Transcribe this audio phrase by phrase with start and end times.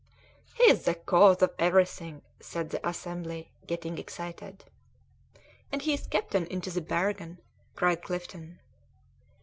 [0.55, 4.65] "He's the cause of everything," said the assembly, getting excited.
[5.71, 7.37] "And he's captain into the bargain!"
[7.75, 8.59] cried Clifton.